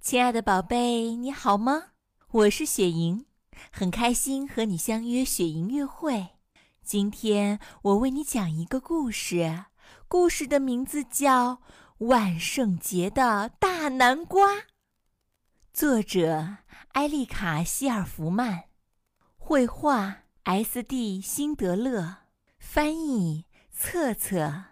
[0.00, 1.88] 亲爱的宝贝，你好吗？
[2.30, 3.26] 我是雪莹，
[3.70, 6.30] 很开心和你相约雪莹约会。
[6.82, 9.66] 今天我为你讲一个故事，
[10.08, 11.56] 故事的名字叫
[11.98, 14.54] 《万圣节的大南瓜》，
[15.70, 16.56] 作者
[16.92, 18.64] 埃丽卡·希尔弗曼，
[19.36, 21.20] 绘画 S.D.
[21.20, 22.16] 辛德勒，
[22.58, 24.64] 翻译策策。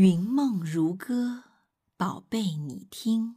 [0.00, 1.42] 云梦如歌，
[1.96, 3.34] 宝贝，你听。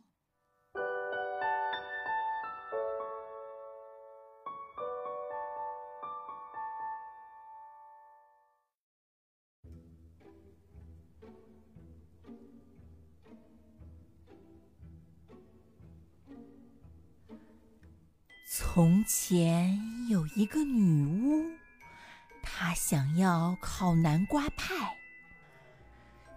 [18.48, 19.80] 从前
[20.12, 21.58] 有一个女巫，
[22.44, 25.01] 她想要烤南瓜派。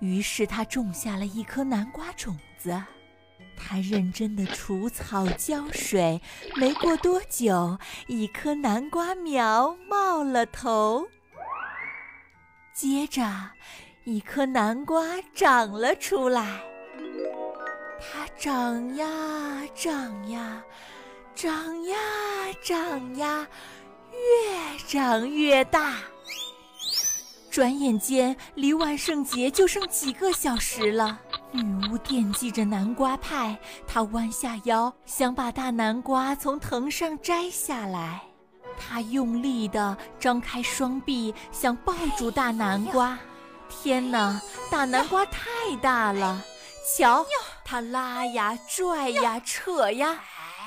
[0.01, 2.83] 于是他种下了一颗南瓜种子，
[3.57, 6.21] 他认真的除草浇水，
[6.57, 11.09] 没过多久，一颗南瓜苗冒了头。
[12.75, 13.23] 接着，
[14.05, 16.61] 一颗南瓜长了出来，
[18.01, 19.07] 它长呀
[19.75, 20.63] 长呀，
[21.35, 21.97] 长呀
[22.63, 23.47] 长呀，
[24.11, 25.95] 越长越大。
[27.55, 31.21] 转眼间，离万圣节就剩几个小时了。
[31.53, 38.21] 女巫惦记着南瓜派，她弯下腰想把大南瓜从藤上摘下来。
[38.77, 43.17] 她用力地张开双臂，想抱住大南瓜。
[43.69, 46.43] 天哪，大南瓜太大了！
[46.99, 47.25] 瞧，
[47.65, 50.19] 她拉呀拽呀扯呀，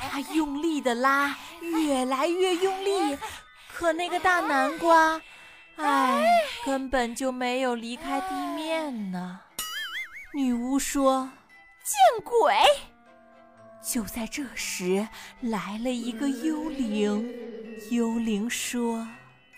[0.09, 3.17] 她用力地拉，越来越用力，
[3.73, 5.21] 可那个大南瓜……
[5.77, 6.25] 唉，
[6.65, 9.41] 根本就没有离开地面呢。
[10.33, 11.31] 女巫说
[11.83, 12.55] ：“见鬼！”
[13.81, 15.07] 就在这时，
[15.41, 17.33] 来了一个幽灵。
[17.91, 19.07] 幽灵说：“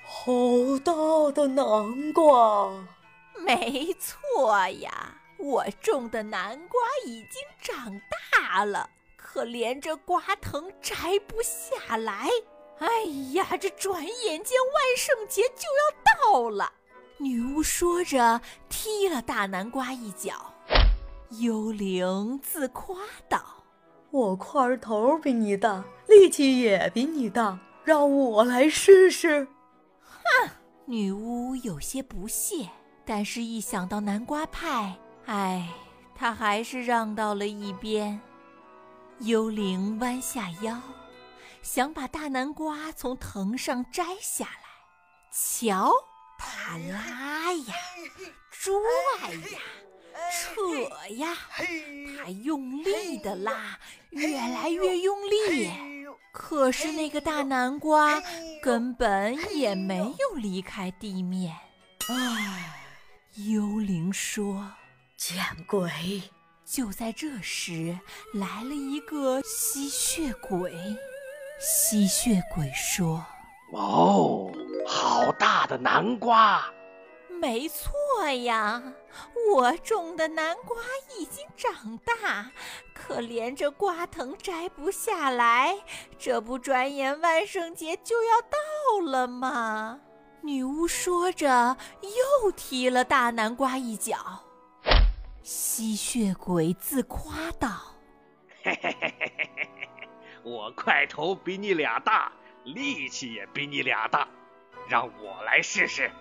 [0.05, 0.31] 好
[0.83, 0.93] 大
[1.33, 2.69] 的南瓜！”
[3.39, 7.99] 没错呀，我种的南瓜已经长
[8.31, 12.29] 大了，可连着瓜藤摘不下来。
[12.79, 12.87] 哎
[13.33, 16.71] 呀，这转眼间万圣节就要到了！
[17.17, 20.53] 女巫说着，踢了大南瓜一脚。
[21.41, 22.95] 幽灵自夸
[23.27, 23.43] 道
[24.11, 29.45] ：“我块头比你大，力气也比你大，让我来试试。”
[30.01, 30.49] 哼！
[30.85, 32.69] 女巫有些不屑，
[33.05, 35.69] 但是一想到南瓜派，哎，
[36.15, 38.19] 她还是让到了一边。
[39.19, 40.81] 幽灵弯下腰。
[41.61, 44.69] 想把大南瓜从藤上摘下来，
[45.31, 45.93] 瞧，
[46.37, 47.73] 他拉呀，
[48.49, 48.71] 拽
[49.51, 49.59] 呀，
[50.31, 51.37] 扯呀，
[52.17, 53.77] 他用力的拉，
[54.11, 55.69] 越来越用力。
[56.31, 58.21] 可是那个大南瓜
[58.61, 61.55] 根本也没有离开地面。
[62.07, 62.79] 唉，
[63.35, 64.71] 幽灵说
[65.17, 66.21] ：“见鬼！”
[66.65, 67.99] 就在这时，
[68.33, 70.71] 来了一个吸血鬼。
[71.59, 73.21] 吸血鬼说
[73.75, 74.49] ：“哦，
[74.87, 76.63] 好大的南瓜！
[77.27, 77.91] 没错
[78.43, 78.81] 呀，
[79.53, 80.77] 我种的南瓜
[81.17, 82.49] 已经长大，
[82.93, 85.77] 可连着瓜藤摘不下来。
[86.17, 89.99] 这不，转眼万圣节就要到了吗？”
[90.41, 94.17] 女巫说着，又踢了大南瓜一脚。
[95.43, 97.69] 吸血鬼自夸道
[98.63, 99.18] ：“嘿嘿嘿嘿嘿。”
[100.43, 102.31] 我块头比你俩大，
[102.63, 104.27] 力气也比你俩大，
[104.87, 106.11] 让我来试试。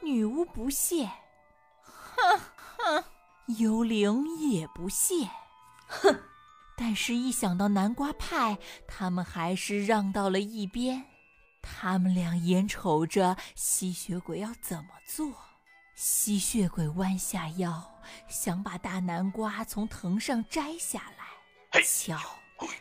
[0.00, 1.10] 女巫不屑，
[1.82, 2.40] 哼
[2.78, 3.04] 哼，
[3.58, 5.28] 幽灵也不屑，
[5.86, 6.18] 哼。
[6.76, 8.58] 但是，一想到南瓜派，
[8.88, 11.04] 他们还是让到了一边。
[11.60, 15.30] 他们俩眼瞅着吸血鬼要怎么做。
[15.94, 21.82] 吸血鬼弯下腰，想把大南瓜从藤上摘下来。
[21.82, 22.18] 瞧。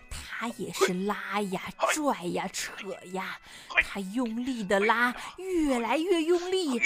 [0.10, 2.74] 他也是拉呀、拽呀、扯
[3.14, 3.38] 呀，
[3.84, 6.82] 他用力的拉，越来越用力。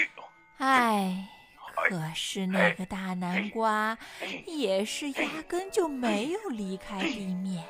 [0.57, 1.29] 哎，
[1.75, 3.97] 可是那个大南瓜
[4.45, 7.63] 也是压根就没有离开地面。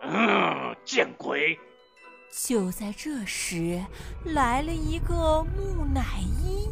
[0.00, 1.58] 嗯，见鬼！
[2.30, 3.84] 就在这时，
[4.24, 6.68] 来了一个木乃伊。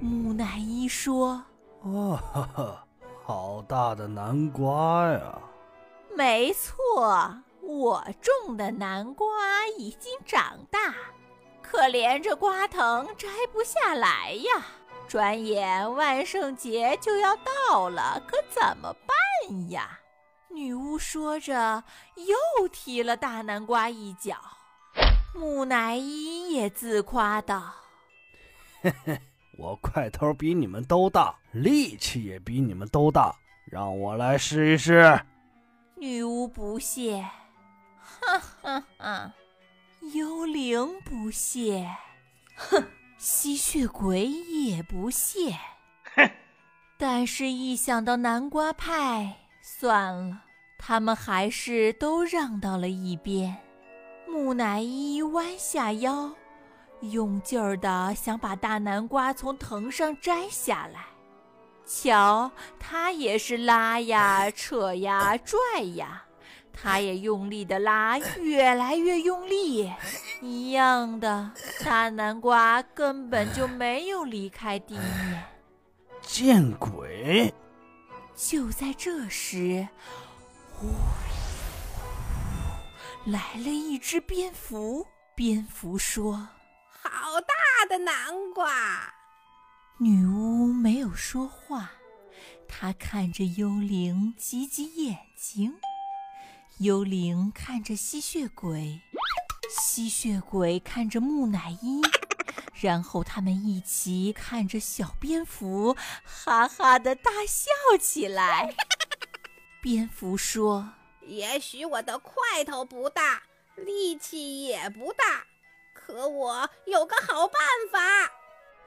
[0.00, 1.44] 木乃伊说
[1.82, 2.86] ：“哦，哈哈，
[3.24, 5.38] 好大的南瓜呀！”
[6.14, 10.94] 没错，我种的南瓜已经长大，
[11.62, 14.66] 可怜这瓜藤摘不下来呀！
[15.08, 19.98] 转眼万圣节就要到了，可怎么办呀？
[20.48, 21.82] 女巫说着，
[22.16, 24.36] 又踢了大南瓜一脚。
[25.34, 27.72] 木乃伊也自夸道
[28.82, 29.18] ：“嘿嘿，
[29.58, 33.34] 我块头比你们都大，力气也比你们都大，
[33.64, 35.18] 让我来试一试。”
[36.02, 37.24] 女巫不屑
[37.94, 39.32] ：“哈哈哈！”
[40.12, 41.88] 幽灵不屑
[42.58, 42.84] ：“哼！”
[43.18, 45.56] 吸血鬼也不屑：
[46.16, 46.28] “哼！”
[46.98, 50.42] 但是，一想到南瓜派，算了，
[50.76, 53.56] 他们还是都让到了一边。
[54.26, 56.32] 木乃伊弯下腰，
[57.02, 61.04] 用劲儿的想把大南瓜从藤上摘下来。
[61.84, 66.24] 瞧，他也是拉呀、 扯呀、拽呀，
[66.72, 69.92] 他也用力的拉，越来越用力。
[70.40, 71.52] 一样的，
[71.84, 75.44] 大南瓜根本就没有离开地面。
[76.22, 77.52] 见鬼！
[78.34, 79.86] 就在这时，
[80.72, 80.88] 呼！
[83.26, 85.06] 来了一只蝙蝠，
[85.36, 86.48] 蝙蝠说
[86.88, 88.14] ：“好大的南
[88.54, 89.12] 瓜！”
[90.00, 90.31] 女巫
[90.82, 91.92] 没有说话，
[92.66, 95.78] 他看着幽灵，挤挤眼睛。
[96.78, 99.00] 幽灵看着吸血鬼，
[99.70, 102.02] 吸血鬼看着木乃伊，
[102.74, 107.70] 然后他们一起看着小蝙蝠，哈哈的大笑
[108.00, 108.74] 起来。
[109.80, 110.94] 蝙蝠说。
[111.24, 113.40] 也许我的块头不大，
[113.76, 115.44] 力气也不大，
[115.94, 117.60] 可我有个好办
[117.92, 118.32] 法。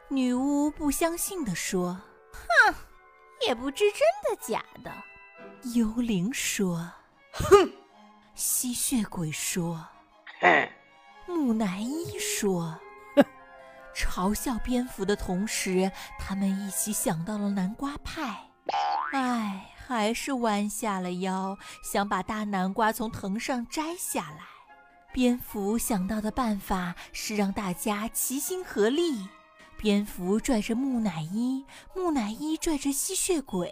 [0.10, 2.00] 女巫不相信地说
[2.32, 2.76] ：“哼，
[3.46, 4.92] 也不知真的假的。”
[5.74, 6.92] 幽灵说
[7.34, 7.72] ：“哼。”
[8.36, 9.88] 吸血鬼说
[10.42, 10.70] ：“哼。”
[11.28, 12.80] 木乃伊说
[13.16, 13.26] ：“哼。”
[13.96, 18.50] 嘲笑蝙蝠的同时，他们一起想到了南瓜派。
[19.14, 19.72] 唉。
[19.88, 24.40] 还是弯下了腰，想把大南瓜从藤上摘下来。
[25.14, 29.30] 蝙蝠想到的办法是让大家齐心合力。
[29.78, 31.64] 蝙蝠拽着木乃伊，
[31.96, 33.72] 木乃伊拽着吸血鬼，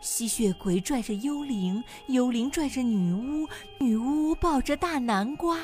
[0.00, 3.48] 吸血鬼拽着幽灵，幽灵拽着女巫，
[3.78, 5.58] 女巫抱着大南瓜。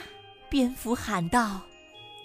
[0.49, 1.61] 蝙蝠喊道：“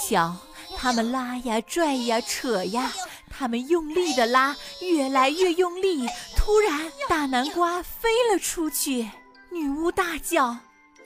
[0.08, 0.36] 瞧。
[0.78, 2.92] 他们拉呀，拽呀，扯呀，
[3.30, 6.06] 他们用力的拉，越来越用力。
[6.36, 9.10] 突然，大南瓜飞了出去。
[9.52, 10.58] 女巫大叫：“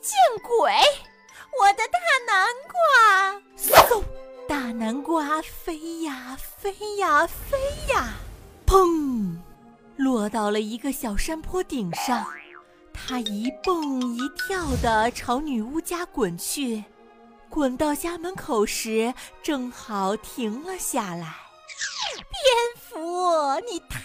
[0.01, 0.73] 见鬼！
[1.57, 4.03] 我的大南瓜！”嗖，
[4.47, 7.57] 大南瓜飞呀，飞呀，飞
[7.93, 8.13] 呀，
[8.65, 9.37] 砰，
[9.95, 12.25] 落到了一个小山坡顶上。
[12.93, 16.83] 它一蹦一跳的朝女巫家滚去。
[17.49, 19.11] 滚到家门口时，
[19.41, 21.33] 正好停了下来。
[22.19, 24.03] 蝙蝠，你太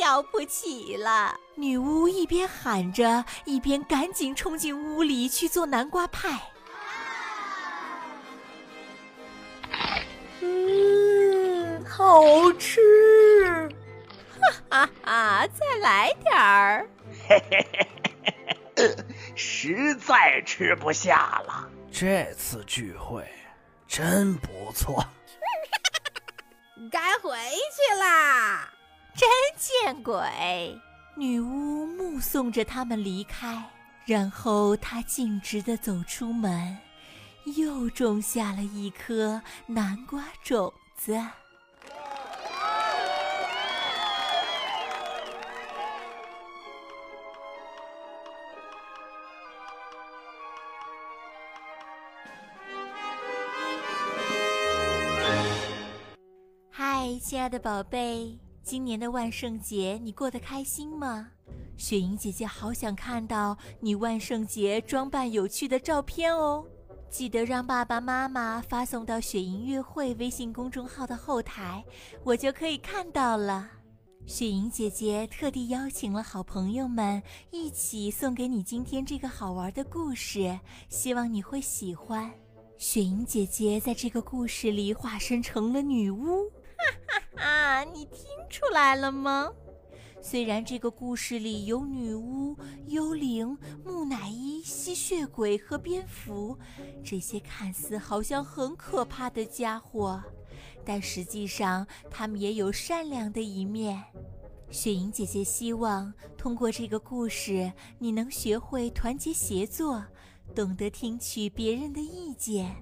[0.00, 1.34] 了不起了！
[1.56, 6.52] 女巫一边喊着，一边赶紧冲进屋里去做南瓜派。
[11.96, 13.70] 好吃！
[14.38, 15.46] 哈哈哈！
[15.46, 16.86] 再来点儿。
[17.26, 17.90] 嘿嘿嘿
[18.76, 18.96] 嘿嘿，
[19.34, 21.66] 实在吃不下了。
[21.90, 23.26] 这次聚会
[23.88, 25.02] 真不错，
[26.92, 27.34] 该回
[27.74, 28.68] 去啦！
[29.14, 30.78] 真见鬼！
[31.16, 33.64] 女巫目送着他们离开，
[34.04, 36.76] 然后她径直的走出门，
[37.56, 41.18] 又种下了一颗南瓜种子。
[57.28, 61.28] 亲爱的宝贝，今年的万圣节你过得开心吗？
[61.76, 66.64] 雪莹姐姐好想看到你万圣节装扮有趣的照片哦！
[67.10, 71.84] 记得让爸爸妈妈发送到“雪莹乐会”微信公众号的后台，
[72.22, 73.68] 我就可以看到了。
[74.24, 80.56] 雪莹姐姐特地邀请了好朋友们一起送给你今天这个好玩的故事，
[80.88, 82.30] 希望你会喜欢。
[82.78, 86.48] 雪莹姐姐在这个故事里化身成了女巫。
[87.36, 87.84] 啊！
[87.84, 89.52] 你听出来了吗？
[90.20, 96.58] 虽然这个故事里有女巫、幽灵、木乃伊、吸血鬼和蝙蝠，
[97.04, 100.20] 这些看似好像很可怕的家伙，
[100.84, 104.02] 但实际上他们也有善良的一面。
[104.68, 110.04] 雪莹姐姐希望通过这个故事，你能学会团结协作，
[110.56, 112.74] 懂得听取别人的意见，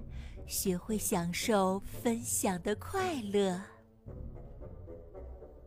[0.47, 3.74] 学会享受分享的快乐。